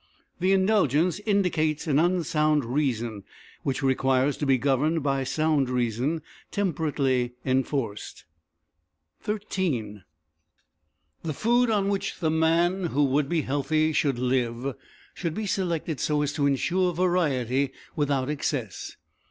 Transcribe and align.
The 0.39 0.51
indulgence 0.51 1.19
indicates 1.27 1.85
an 1.85 1.99
unsound 1.99 2.65
reason 2.65 3.23
which 3.61 3.83
requires 3.83 4.35
to 4.37 4.47
be 4.47 4.57
governed 4.57 5.03
by 5.03 5.23
sound 5.23 5.69
reason, 5.69 6.23
temperately 6.49 7.35
enforced. 7.45 8.25
XIII 9.23 10.01
The 11.21 11.35
food 11.35 11.69
on 11.69 11.87
which 11.87 12.19
the 12.19 12.31
man 12.31 12.85
who 12.85 13.03
would 13.03 13.29
be 13.29 13.41
healthy 13.41 13.93
should 13.93 14.17
live 14.17 14.73
should 15.13 15.35
be 15.35 15.45
selected 15.45 15.99
so 15.99 16.23
as 16.23 16.33
to 16.33 16.47
ensure 16.47 16.93
variety 16.95 17.71
without 17.95 18.27
excess. 18.27 18.97